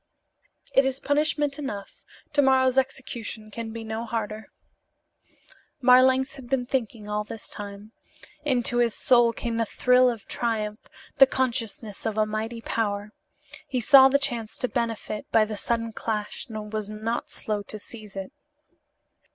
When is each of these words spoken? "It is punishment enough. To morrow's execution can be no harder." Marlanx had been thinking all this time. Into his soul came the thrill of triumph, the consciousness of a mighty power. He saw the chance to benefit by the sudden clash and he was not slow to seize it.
"It 0.73 0.83
is 0.83 0.99
punishment 0.99 1.59
enough. 1.59 2.03
To 2.33 2.41
morrow's 2.41 2.75
execution 2.75 3.51
can 3.51 3.69
be 3.71 3.83
no 3.83 4.03
harder." 4.05 4.47
Marlanx 5.79 6.37
had 6.37 6.49
been 6.49 6.65
thinking 6.65 7.07
all 7.07 7.23
this 7.23 7.51
time. 7.51 7.91
Into 8.43 8.77
his 8.77 8.95
soul 8.95 9.31
came 9.31 9.57
the 9.57 9.63
thrill 9.67 10.09
of 10.09 10.25
triumph, 10.25 10.89
the 11.19 11.27
consciousness 11.27 12.07
of 12.07 12.17
a 12.17 12.25
mighty 12.25 12.61
power. 12.61 13.11
He 13.67 13.79
saw 13.79 14.09
the 14.09 14.17
chance 14.17 14.57
to 14.57 14.67
benefit 14.67 15.29
by 15.31 15.45
the 15.45 15.55
sudden 15.55 15.91
clash 15.91 16.47
and 16.47 16.57
he 16.57 16.63
was 16.71 16.89
not 16.89 17.29
slow 17.29 17.61
to 17.61 17.77
seize 17.77 18.15
it. 18.15 18.31